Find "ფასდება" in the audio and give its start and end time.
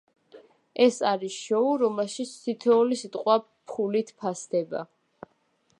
4.23-4.85